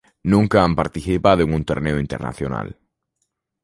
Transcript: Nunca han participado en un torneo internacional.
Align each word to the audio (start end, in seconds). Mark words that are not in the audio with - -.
Nunca 0.23 0.63
han 0.63 0.75
participado 0.75 1.43
en 1.43 1.53
un 1.53 1.63
torneo 1.63 1.99
internacional. 1.99 2.75